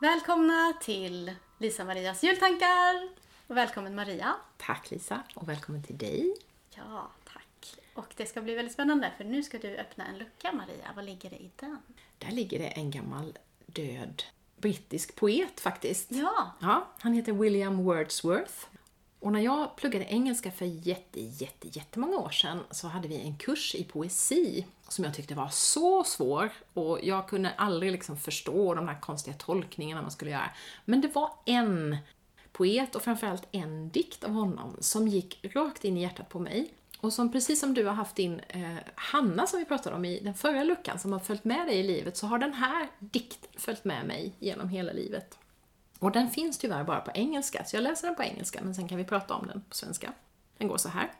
[0.00, 3.08] Välkomna till Lisa-Marias jultankar!
[3.46, 4.34] Och välkommen Maria.
[4.56, 6.34] Tack Lisa och välkommen till dig.
[6.76, 7.74] Ja, tack.
[7.94, 10.90] Och det ska bli väldigt spännande för nu ska du öppna en lucka Maria.
[10.96, 11.78] Vad ligger det i den?
[12.18, 14.22] Där ligger det en gammal död
[14.56, 16.06] brittisk poet faktiskt.
[16.12, 18.66] Ja, Ja, han heter William Wordsworth.
[19.24, 23.36] Och när jag pluggade engelska för jätte, jätte, jättemånga år sedan så hade vi en
[23.36, 28.74] kurs i poesi som jag tyckte var så svår och jag kunde aldrig liksom förstå
[28.74, 30.50] de här konstiga tolkningarna man skulle göra.
[30.84, 31.96] Men det var en
[32.52, 36.68] poet och framförallt en dikt av honom som gick rakt in i hjärtat på mig.
[37.00, 40.20] Och som precis som du har haft din eh, Hanna som vi pratade om i
[40.20, 43.50] den förra luckan som har följt med dig i livet så har den här dikten
[43.56, 45.38] följt med mig genom hela livet.
[46.04, 48.88] Och den finns tyvärr bara på engelska, så jag läser den på engelska men sen
[48.88, 50.12] kan vi prata om den på svenska.
[50.58, 51.12] Den går så här.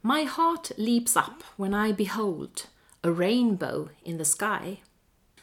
[0.00, 2.62] My heart leaps up when I behold
[3.02, 4.82] a rainbow in the sky.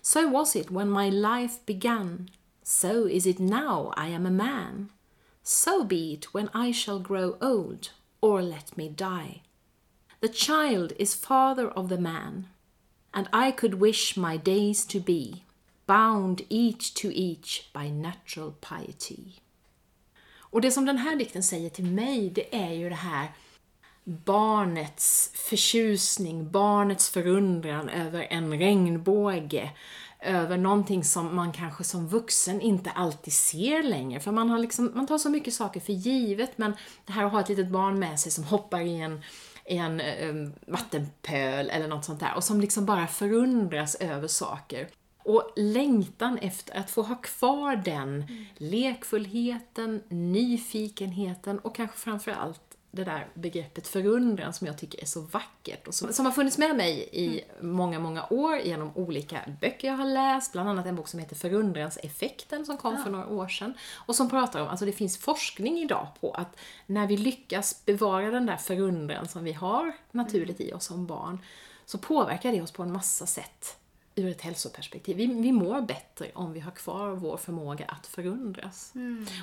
[0.02, 2.30] So was it when my life began.
[2.64, 4.90] So is it now I am a man.
[5.44, 9.42] So be it when I shall grow old, or let me die.
[10.20, 12.48] The child is father of the man,
[13.14, 15.44] and I could wish my days to be
[15.90, 19.40] bound each to each by natural piety.
[20.40, 23.32] Och det som den här dikten säger till mig, det är ju det här
[24.04, 29.72] barnets förtjusning, barnets förundran över en regnbåge,
[30.20, 34.20] över någonting som man kanske som vuxen inte alltid ser längre.
[34.20, 36.74] För man, har liksom, man tar så mycket saker för givet, men
[37.06, 39.22] det här att ha ett litet barn med sig som hoppar i en,
[39.66, 44.28] i en eh, um, vattenpöl eller något sånt där och som liksom bara förundras över
[44.28, 44.88] saker.
[45.30, 48.26] Och längtan efter att få ha kvar den
[48.58, 55.88] lekfullheten, nyfikenheten och kanske framförallt det där begreppet förundran som jag tycker är så vackert
[55.88, 59.96] och som, som har funnits med mig i många, många år genom olika böcker jag
[59.96, 63.74] har läst, bland annat en bok som heter Förundranseffekten som kom för några år sedan
[63.96, 68.32] och som pratar om, alltså det finns forskning idag på att när vi lyckas bevara
[68.32, 71.40] den där förundran som vi har naturligt i oss som barn
[71.86, 73.79] så påverkar det oss på en massa sätt
[74.20, 75.18] ur ett hälsoperspektiv.
[75.18, 78.94] Vi, vi mår bättre om vi har kvar vår förmåga att förundras.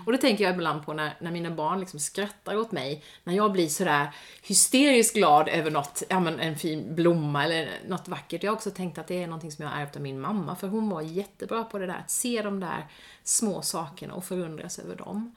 [0.07, 3.35] Och det tänker jag ibland på när, när mina barn liksom skrattar åt mig, när
[3.35, 4.09] jag blir sådär
[4.43, 8.43] hysteriskt glad över något, ja men en fin blomma eller något vackert.
[8.43, 10.57] Jag har också tänkt att det är någonting som jag har ärvt av min mamma,
[10.57, 12.87] för hon var jättebra på det där, att se de där
[13.25, 15.35] små sakerna och förundras över dem.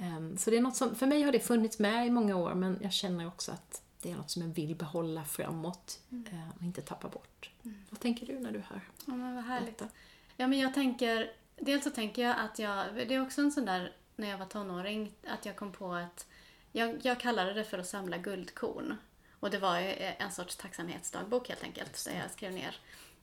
[0.00, 2.54] Ehm, Så det är något som, för mig har det funnits med i många år,
[2.54, 6.62] men jag känner också att det är något som jag vill behålla framåt eh, och
[6.62, 7.50] inte tappa bort.
[7.90, 9.78] Vad tänker du när du hör ja men vad härligt.
[9.78, 9.90] detta?
[10.36, 13.64] Ja, men jag tänker, dels så tänker jag att jag, det är också en sån
[13.64, 16.26] där, när jag var tonåring, att jag kom på att,
[16.72, 18.96] jag, jag kallade det för att samla guldkorn.
[19.40, 22.76] Och det var ju en sorts tacksamhetsdagbok helt enkelt, där jag skrev ner.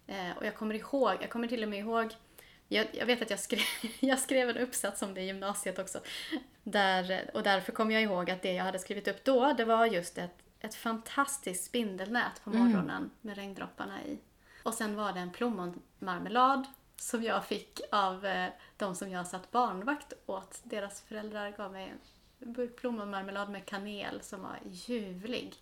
[0.07, 2.15] Eh, och jag kommer ihåg, jag kommer till och med ihåg,
[2.67, 3.61] jag, jag vet att jag skrev,
[3.99, 5.99] jag skrev en uppsats om det i gymnasiet också.
[6.63, 9.85] Där, och därför kommer jag ihåg att det jag hade skrivit upp då, det var
[9.85, 14.19] just ett, ett fantastiskt spindelnät på morgonen med regndropparna i.
[14.63, 19.51] Och sen var det en plommonmarmelad som jag fick av eh, de som jag satt
[19.51, 20.59] barnvakt åt.
[20.63, 21.93] Deras föräldrar gav mig
[22.39, 25.55] en burk plommonmarmelad med kanel som var ljuvlig.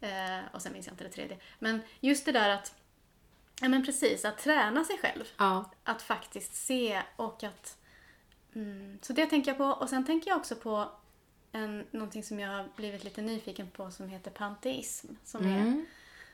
[0.00, 1.38] Eh, och sen minns jag inte det tredje.
[1.58, 2.74] Men just det där att,
[3.60, 5.24] ja men precis, att träna sig själv.
[5.36, 7.78] Ja, Att faktiskt se och att...
[8.54, 9.64] Mm, så det tänker jag på.
[9.64, 10.90] Och sen tänker jag också på
[11.56, 15.06] en, någonting som jag har blivit lite nyfiken på som heter panteism.
[15.24, 15.84] Som, är,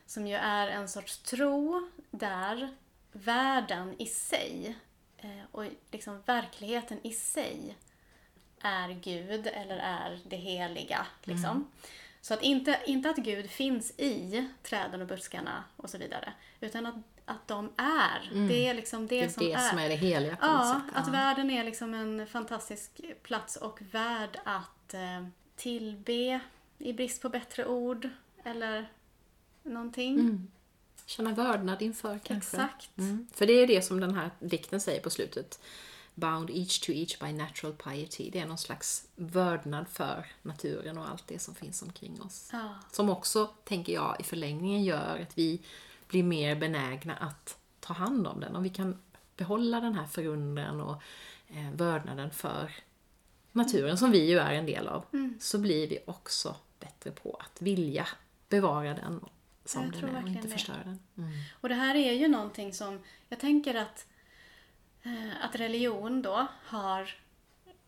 [0.07, 2.75] som ju är en sorts tro där
[3.13, 4.77] världen i sig
[5.19, 7.77] eh, och liksom verkligheten i sig
[8.61, 11.07] är Gud eller är det heliga.
[11.25, 11.71] Liksom.
[12.21, 16.33] Så att inte, inte att Gud finns i träden och buskarna och så vidare.
[16.61, 16.95] Utan att,
[17.25, 18.49] att de är.
[18.49, 19.69] Det är liksom det, det är som det är.
[19.71, 20.97] som är det heliga på Ja, sätt.
[20.97, 25.27] att världen är liksom en fantastisk plats och värd att eh,
[25.57, 26.41] tillbe
[26.79, 28.09] i brist på bättre ord.
[28.45, 28.93] Eller
[29.63, 30.49] någonting.
[31.07, 32.57] Känna vördnad inför kanske.
[32.57, 32.99] Exakt.
[32.99, 33.27] Mm.
[33.33, 35.61] För det är det som den här dikten säger på slutet.
[36.15, 38.31] Bound each to each by natural piety.
[38.31, 42.51] Det är någon slags vördnad för naturen och allt det som finns omkring oss.
[42.53, 42.75] Ja.
[42.91, 45.61] Som också, tänker jag, i förlängningen gör att vi
[46.09, 48.57] blir mer benägna att ta hand om den.
[48.57, 48.99] Om vi kan
[49.37, 51.03] behålla den här förundran och
[51.49, 52.73] eh, vördnaden för
[53.53, 55.05] naturen, som vi ju är en del av,
[55.41, 58.09] så blir vi också bättre på att vilja
[58.49, 59.25] bevara den
[59.65, 60.49] som Jag den tror är och inte det.
[60.49, 60.99] förstöra den.
[61.17, 61.31] Mm.
[61.61, 64.07] Och det här är ju någonting som, jag tänker att,
[65.03, 67.15] eh, att religion då har,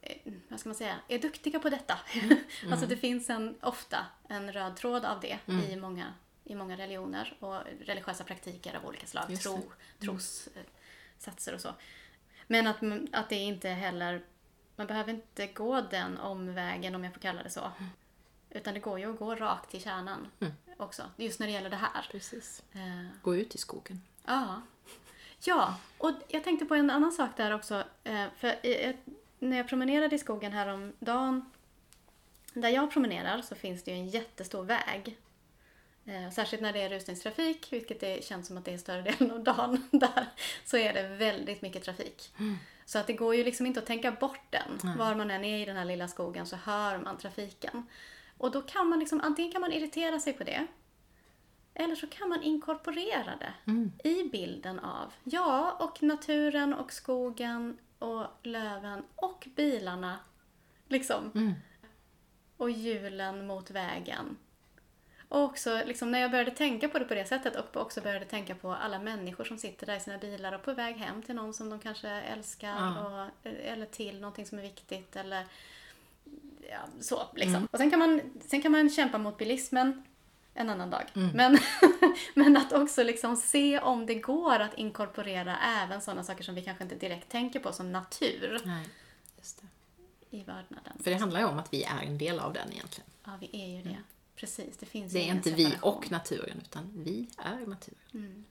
[0.00, 1.98] eh, vad ska man säga, är duktiga på detta.
[2.70, 5.38] alltså det finns en, ofta en röd tråd av det
[5.72, 6.14] i, många,
[6.44, 9.24] i många religioner och religiösa praktiker av olika slag.
[9.28, 11.74] Just Tro, trossatser och så.
[12.46, 12.76] Men att,
[13.12, 14.22] att det inte heller,
[14.76, 17.70] man behöver inte gå den omvägen om jag får kalla det så.
[18.50, 20.26] Utan det går ju att gå rakt till kärnan
[20.76, 21.02] också.
[21.16, 22.06] Just när det gäller det här.
[22.10, 22.62] Precis.
[22.72, 24.02] Eh, Gå ut i skogen.
[24.24, 24.62] Ja.
[25.46, 27.84] Ja, och jag tänkte på en annan sak där också.
[28.04, 28.54] Eh, För
[29.38, 31.50] när jag promenerade i skogen häromdagen,
[32.54, 35.16] där jag promenerar så finns det ju en jättestor väg.
[36.06, 39.30] Eh, Särskilt när det är rusningstrafik, vilket det känns som att det är större delen
[39.30, 40.26] av dagen där,
[40.64, 42.34] så är det väldigt mycket trafik.
[42.86, 44.78] Så att det går ju liksom inte att tänka bort den.
[44.98, 47.86] Var man än är i den här lilla skogen så hör man trafiken.
[48.38, 50.66] Och då kan man liksom, antingen kan man irritera sig på det,
[51.74, 53.52] eller så kan man inkorporera det
[54.08, 60.18] i bilden av, ja, och naturen och skogen och löven och bilarna.
[60.88, 61.30] Liksom.
[62.56, 64.36] Och hjulen mot vägen.
[65.34, 68.24] Och också liksom, när jag började tänka på det på det sättet och också började
[68.24, 71.34] tänka på alla människor som sitter där i sina bilar och på väg hem till
[71.34, 73.00] någon som de kanske älskar Ja.
[73.00, 75.46] och, eller till någonting som är viktigt eller
[76.70, 77.68] ja, så liksom.
[77.70, 80.04] Och sen kan, man, sen kan man kämpa mot bilismen
[80.54, 81.04] en annan dag.
[81.34, 81.58] Men,
[82.34, 86.62] men att också liksom se om det går att inkorporera även sådana saker som vi
[86.62, 88.88] kanske inte direkt tänker på som natur Nej,
[89.38, 90.36] just det.
[90.36, 90.78] i världen.
[91.02, 93.10] För det handlar ju om att vi är en del av den egentligen.
[93.24, 93.96] Ja, vi är ju det.
[94.36, 95.92] Precis, det finns Det är inte vi separation.
[95.94, 98.04] och naturen, utan vi är naturen.
[98.14, 98.44] Mm.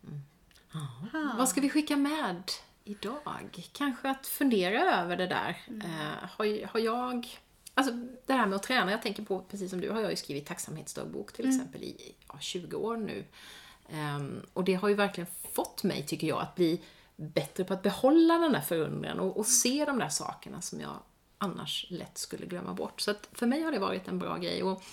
[0.73, 1.33] Ja.
[1.37, 2.43] Vad ska vi skicka med
[2.83, 3.67] idag?
[3.73, 5.61] Kanske att fundera över det där.
[5.67, 5.81] Mm.
[5.81, 7.39] Eh, har, har jag...
[7.73, 7.93] Alltså
[8.25, 10.45] det här med att träna, jag tänker på, precis som du, har jag ju skrivit
[10.45, 11.57] tacksamhetsdagbok till Mm.
[11.57, 13.25] exempel i ja, 20 år nu.
[13.89, 16.81] Ehm, och det har ju verkligen fått mig, tycker jag, att bli
[17.15, 20.93] bättre på att behålla den där förundran och, och se de där sakerna som jag
[21.37, 23.01] annars lätt skulle glömma bort.
[23.01, 24.63] Så att för mig har det varit en bra grej.
[24.63, 24.83] Och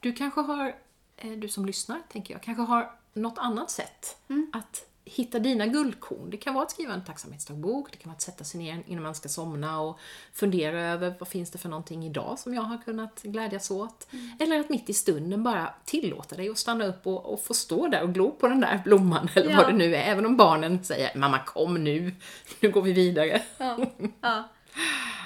[0.00, 0.74] du kanske har,
[1.16, 4.16] eh, du som lyssnar, tänker jag, kanske har något annat sätt
[4.52, 6.30] att hitta dina guldkorn.
[6.30, 9.02] Det kan vara att skriva en tacksamhetsdagbok, det kan vara att sätta sig ner innan
[9.02, 9.98] man ska somna och
[10.32, 14.06] fundera över vad finns det för någonting idag som jag har kunnat glädjas åt.
[14.40, 17.88] Eller att mitt i stunden bara tillåta dig att stanna upp och, och få stå
[17.88, 19.56] där och glo på den där blomman eller Ja.
[19.56, 20.02] vad det nu är.
[20.12, 22.14] Även om barnen säger “mamma kom nu,
[22.60, 23.42] nu går vi vidare”.
[23.58, 23.78] Ja,
[24.20, 24.48] ja.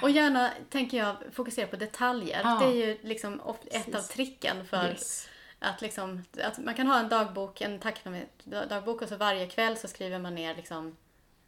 [0.03, 2.41] Och gärna, tänker jag, fokusera på detaljer.
[2.43, 2.59] Ja.
[2.59, 4.07] Det är ju liksom ett av Precis.
[4.07, 5.27] tricken för Yes.
[5.59, 9.87] att, liksom, att man kan ha en dagbok, en tacksamhetsdagbok och så varje kväll så
[9.87, 10.95] skriver man ner liksom,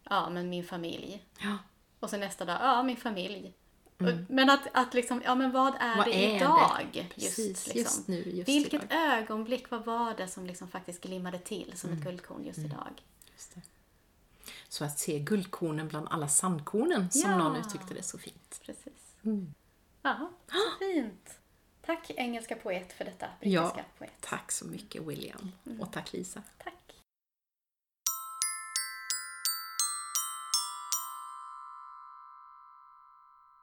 [0.10, 1.24] ja men min familj.
[1.40, 1.58] Ja.
[2.00, 3.54] Och så nästa dag, ja min familj.
[3.98, 5.98] Och- Men att, att liksom, ja men vad är Mm.
[5.98, 6.36] Vad det är det?
[6.36, 7.10] idag?
[7.16, 7.80] Precis, just, liksom.
[7.82, 9.18] just nu, just Vilket idag.
[9.18, 12.00] ögonblick, vad var det som liksom faktiskt glimmade till som Mm.
[12.02, 13.02] ett guldkorn just idag?
[13.34, 13.62] Just det.
[14.76, 17.38] Så att se guldkornen bland alla sandkornen, som Ja.
[17.38, 18.62] någon uttryckte det så fint.
[18.66, 19.16] Precis.
[19.24, 19.54] Mm.
[20.02, 21.40] Ja, så fint.
[21.82, 24.12] Tack engelska poet för detta Ja, brittiska poet.
[24.20, 25.52] tack så mycket William.
[25.80, 26.42] Och tack Lisa.
[26.64, 26.74] Tack.